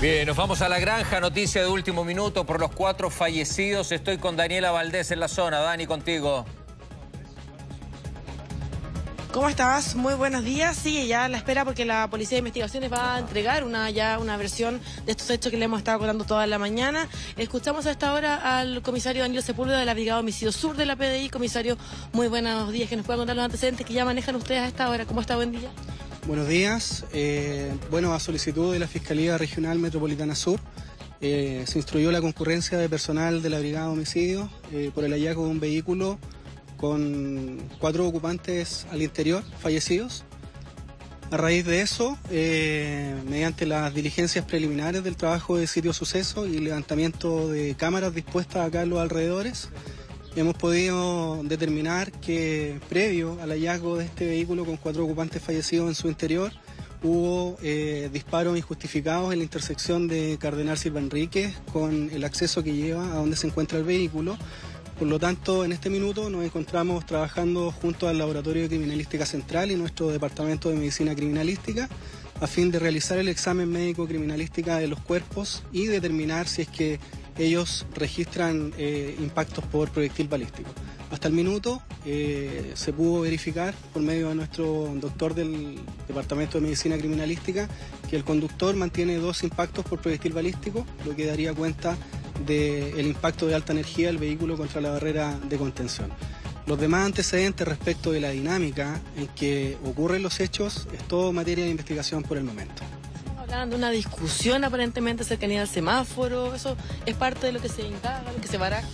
[0.00, 3.90] Bien, nos vamos a la granja, noticia de último minuto por los cuatro fallecidos.
[3.90, 5.58] Estoy con Daniela Valdés en la zona.
[5.58, 6.46] Dani, contigo.
[9.32, 9.96] ¿Cómo estás?
[9.96, 10.76] Muy buenos días.
[10.76, 14.20] Sí, ya a la espera porque la Policía de Investigaciones va a entregar una ya
[14.20, 17.08] una versión de estos hechos que le hemos estado contando toda la mañana.
[17.36, 20.94] Escuchamos a esta hora al comisario Daniel Sepúlveda de la Brigada Homicidio Sur de la
[20.94, 21.28] PDI.
[21.28, 21.76] Comisario,
[22.12, 22.88] muy buenos días.
[22.88, 25.06] Que nos pueda contar los antecedentes que ya manejan ustedes a esta hora.
[25.06, 25.34] ¿Cómo está?
[25.34, 25.70] Buen día.
[26.28, 27.06] Buenos días.
[27.14, 30.60] Eh, bueno, a solicitud de la Fiscalía Regional Metropolitana Sur,
[31.22, 35.46] eh, se instruyó la concurrencia de personal de la Brigada Homicidio eh, por el hallazgo
[35.46, 36.18] de un vehículo
[36.76, 40.26] con cuatro ocupantes al interior fallecidos.
[41.30, 47.48] A raíz de eso, mediante las diligencias preliminares del trabajo de sitio suceso y levantamiento
[47.48, 49.70] de cámaras dispuestas acá en los alrededores,
[50.38, 55.94] hemos podido determinar que previo al hallazgo de este vehículo con cuatro ocupantes fallecidos en
[55.96, 56.52] su interior,
[57.02, 62.72] hubo eh, disparos injustificados en la intersección de Cardenal Silva Enríquez con el acceso que
[62.72, 64.38] lleva a donde se encuentra el vehículo.
[64.96, 69.72] Por lo tanto, en este minuto nos encontramos trabajando junto al Laboratorio de Criminalística Central
[69.72, 71.88] y nuestro Departamento de Medicina Criminalística
[72.40, 76.68] a fin de realizar el examen médico criminalística de los cuerpos y determinar si es
[76.68, 77.00] que
[77.38, 80.70] ellos registran eh, impactos por proyectil balístico.
[81.10, 86.64] Hasta el minuto eh, se pudo verificar por medio de nuestro doctor del Departamento de
[86.64, 87.68] Medicina Criminalística
[88.10, 91.96] que el conductor mantiene dos impactos por proyectil balístico, lo que daría cuenta
[92.46, 96.10] del impacto de alta energía del vehículo contra la barrera de contención.
[96.66, 101.64] Los demás antecedentes respecto de la dinámica en que ocurren los hechos es todo materia
[101.64, 102.82] de investigación por el momento.
[103.48, 107.80] Hablaban de una discusión aparentemente cercanía al semáforo, eso es parte de lo que se
[107.80, 108.86] indaga, lo que se baraja.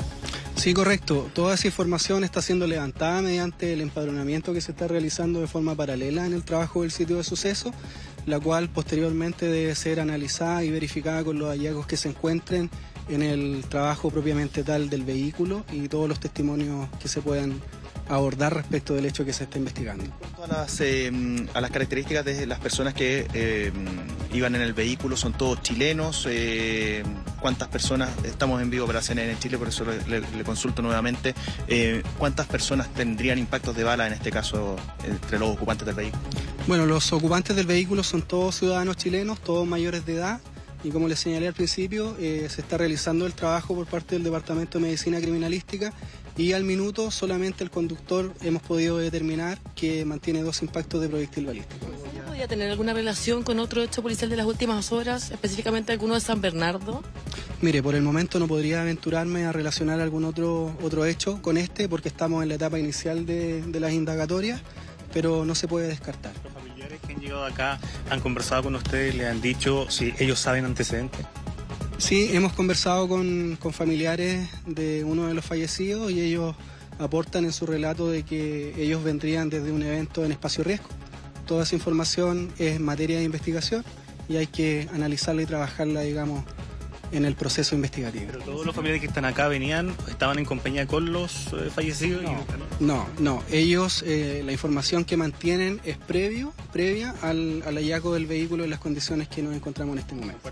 [0.55, 1.29] Sí, correcto.
[1.35, 5.75] Toda esa información está siendo levantada mediante el empadronamiento que se está realizando de forma
[5.75, 7.73] paralela en el trabajo del sitio de suceso,
[8.27, 12.71] la cual posteriormente debe ser analizada y verificada con los hallazgos que se encuentren
[13.09, 17.61] en el trabajo propiamente tal del vehículo y todos los testimonios que se puedan
[18.09, 20.05] abordar respecto del hecho que se está investigando.
[20.43, 21.11] A las, eh,
[21.55, 23.73] a las características de las personas que eh,
[24.35, 26.27] iban en el vehículo, ¿son todos chilenos?
[26.29, 27.03] Eh,
[27.41, 31.35] ¿Cuántas personas, estamos en vivo para CNN en Chile, por eso le, consulto nuevamente,
[32.19, 36.23] ¿cuántas personas tendrían impactos de bala en este caso entre los ocupantes del vehículo?
[36.67, 40.41] Bueno, los ocupantes del vehículo son todos ciudadanos chilenos, todos mayores de edad,
[40.85, 44.23] y como les señalé al principio, eh, se está realizando el trabajo por parte del
[44.23, 45.95] Departamento de Medicina Criminalística
[46.37, 51.47] y al minuto solamente el conductor hemos podido determinar que mantiene dos impactos de proyectil
[51.47, 51.87] balístico.
[52.35, 56.21] ¿Podría tener alguna relación con otro hecho policial de las últimas horas, específicamente alguno de
[56.21, 57.01] San Bernardo?
[57.61, 61.89] Mire, por el momento no podría aventurarme a relacionar algún otro, otro hecho con este
[61.89, 64.61] porque estamos en la etapa inicial de, de las indagatorias,
[65.13, 66.33] pero no se puede descartar
[67.07, 67.79] que han llegado acá
[68.11, 71.25] han conversado con ustedes, le han dicho si ellos saben antecedentes.
[71.99, 76.57] Sí, hemos conversado con, con familiares de uno de los fallecidos y ellos
[76.99, 80.89] aportan en su relato de que ellos vendrían desde un evento en espacio riesgo.
[81.47, 83.85] Toda esa información es materia de investigación
[84.29, 86.45] y hay que analizarla y trabajarla, digamos,
[87.13, 88.27] en el proceso investigativo.
[88.33, 92.23] ¿Pero todos los familiares que están acá venían, estaban en compañía con los eh, fallecidos?
[92.81, 98.65] No, no, Ellos, eh, la información que mantienen es previo, previa al, hallazgo del vehículo
[98.65, 100.51] en las condiciones que nos encontramos en este momento.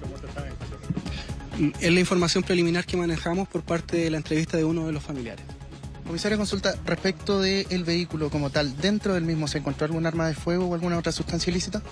[1.81, 5.03] Es la información preliminar que manejamos por parte de la entrevista de uno de los
[5.03, 5.45] familiares.
[6.07, 8.77] Comisario, consulta respecto del vehículo como tal.
[8.77, 11.83] ¿Dentro del mismo se encontró algún arma de fuego o alguna otra sustancia ilícita?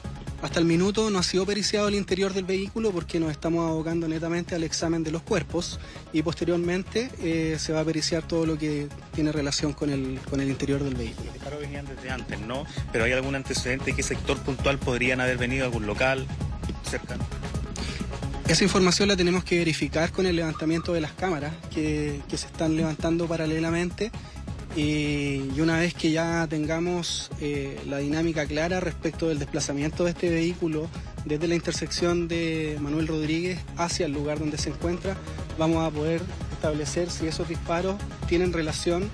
[0.43, 4.09] Hasta el minuto no ha sido periciado el interior del vehículo porque nos estamos abocando
[4.09, 5.79] netamente al examen de los cuerpos
[6.15, 10.41] y posteriormente eh, se va a periciar todo lo que tiene relación con el, con
[10.41, 11.27] el interior del vehículo.
[11.27, 12.65] Los disparos venían desde antes, ¿no?
[12.91, 13.95] Pero ¿hay algún antecedente?
[13.95, 15.67] ¿Qué sector puntual podrían haber venido?
[15.67, 16.27] ¿Algún local
[16.89, 17.23] cercano?
[18.51, 22.47] Esa información la tenemos que verificar con el levantamiento de las cámaras que, que se
[22.47, 24.11] están levantando paralelamente
[24.75, 30.31] y, una vez que ya tengamos eh, la dinámica clara respecto del desplazamiento de este
[30.31, 30.89] vehículo
[31.25, 35.17] desde la intersección de Manuel Rodríguez hacia el lugar donde se encuentra,
[35.57, 36.21] vamos a poder
[36.51, 37.97] establecer si esos disparos
[38.29, 39.09] tienen relación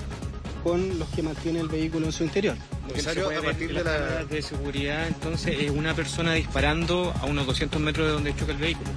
[0.64, 2.56] con los que mantiene el vehículo en su interior.
[2.56, 8.06] a partir de la de seguridad, entonces, es una persona disparando a unos 200 metros
[8.06, 8.90] de donde choca el vehículo.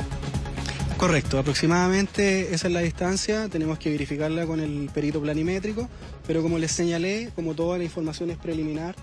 [1.00, 5.88] Correcto, aproximadamente esa es la distancia, tenemos que verificarla con el perito planimétrico,
[6.28, 8.96] pero como les señalé, como toda la información es preliminar,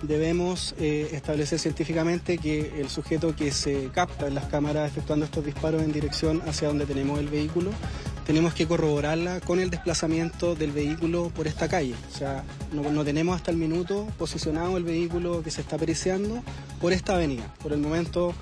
[0.00, 5.44] debemos eh, establecer científicamente que el sujeto que se capta en las cámaras efectuando estos
[5.44, 7.72] disparos en dirección hacia donde tenemos el vehículo,
[8.24, 11.94] tenemos que corroborarla con el desplazamiento del vehículo por esta calle.
[12.10, 12.42] O sea,
[12.72, 16.42] no, no tenemos hasta el minuto posicionado el vehículo que se está periciando
[16.80, 17.52] por esta avenida.
[17.62, 18.34] Por el momento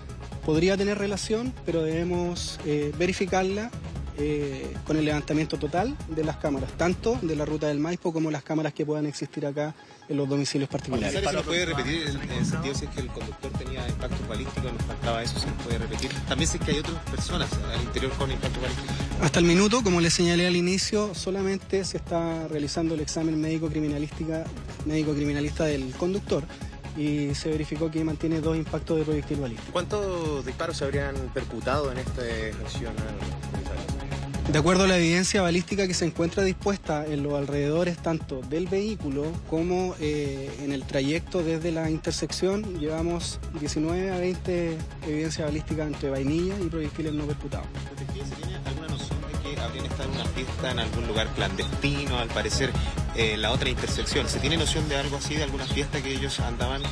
[0.45, 3.71] podría tener relación, pero debemos eh, verificarla
[4.19, 8.31] eh, con el levantamiento total de las cámaras, tanto de la ruta del Maipo como
[8.31, 9.75] las cámaras que puedan existir acá
[10.07, 11.19] en los domicilios particulares.
[11.19, 14.83] ¿Se puede repetir en el sentido si es que el conductor tenía impacto balístico, nos
[14.83, 16.11] faltaba eso, se puede repetir?
[16.29, 18.93] También si es que hay otras personas al interior con impacto balístico.
[19.23, 23.69] Hasta el minuto, como les señalé al inicio, solamente se está realizando el examen médico
[23.69, 24.45] criminalística,
[24.85, 26.45] médico criminalista del conductor
[26.97, 29.73] y se verificó que mantiene dos impactos de proyectil balístico.
[29.73, 32.23] ¿Cuántos disparos se habrían percutado en esta
[32.63, 32.93] acción?
[34.51, 38.67] De acuerdo a la evidencia balística que se encuentra dispuesta en los alrededores tanto del
[38.67, 45.87] vehículo como eh, en el trayecto desde la intersección, llevamos 19 a 20 evidencias balísticas
[45.87, 47.67] entre vainilla y proyectiles no percutados.
[47.97, 52.19] ¿Se tiene alguna noción de que habrían estado en una fiesta en algún lugar clandestino,
[52.19, 52.73] al parecer
[53.17, 54.29] en la otra intersección?
[54.29, 56.83] ¿Se tiene noción de algo así, de alguna fiesta que ellos andaban?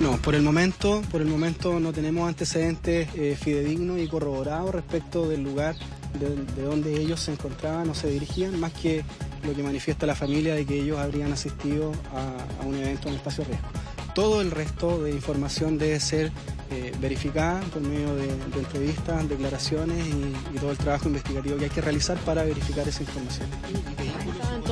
[0.00, 5.28] No, por el momento, por el momento no tenemos antecedentes eh, fidedignos y corroborados respecto
[5.28, 5.76] del lugar
[6.18, 9.04] de, donde ellos se encontraban o se dirigían, más que
[9.44, 13.44] lo que manifiesta la familia de que ellos habrían asistido a, un evento en espacio
[13.44, 13.68] riesgo.
[14.14, 16.30] Todo el resto de información debe ser
[16.70, 21.80] eh, verificada por medio de, entrevistas, declaraciones y, todo el trabajo investigativo que hay que
[21.80, 23.48] realizar para verificar esa información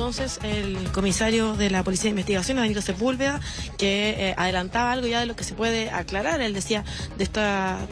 [0.01, 3.39] entonces el comisario de la Policía de Investigación, Danilo Sepúlveda,
[3.77, 6.41] que eh, adelantaba algo ya de lo que se puede aclarar.
[6.41, 6.83] Él decía
[7.19, 7.29] de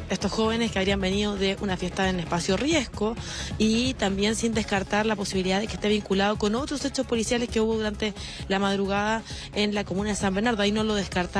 [0.09, 3.15] estos jóvenes que habrían venido de una fiesta en espacio riesgo
[3.59, 7.61] y también sin descartar la posibilidad de que esté vinculado con otros hechos policiales que
[7.61, 8.15] hubo durante
[8.47, 9.21] la madrugada
[9.53, 10.63] en la comuna de San Bernardo.
[10.63, 11.38] Ahí no lo descartaba,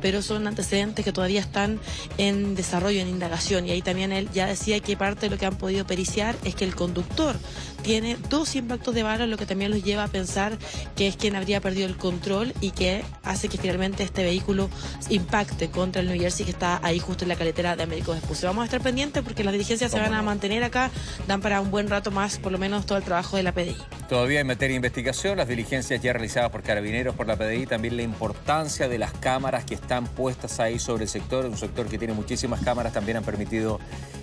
[0.00, 1.80] pero son antecedentes que todavía están
[2.18, 3.66] en desarrollo, en indagación.
[3.66, 6.54] Y ahí también él ya decía que parte de lo que han podido periciar es
[6.54, 7.36] que el conductor
[7.82, 10.56] tiene dos impactos de bala, lo que también los lleva a pensar
[10.96, 14.70] que es quien habría perdido el control y que hace que finalmente este vehículo
[15.08, 18.48] impacte contra el New Jersey que está ahí justo en la carretera de Américo Vespucio.
[18.48, 20.90] Vamos a estar pendientes porque las diligencias se van a mantener acá,
[21.26, 23.76] dan para un buen rato más, por lo menos todo el trabajo de la PDI.
[24.08, 27.96] Todavía en materia de investigación, las diligencias ya realizadas por carabineros, por la PDI, también
[27.96, 31.96] la importancia de las cámaras que están puestas ahí sobre el sector, un sector que
[31.96, 33.80] tiene muchísimas cámaras, también han permitido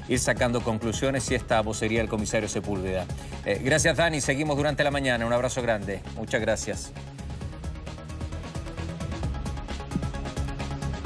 [0.08, 3.08] ir sacando conclusiones y esta vocería del comisario Sepúlveda.
[3.44, 6.92] Eh, gracias Dani, seguimos durante la mañana, un abrazo grande, muchas gracias.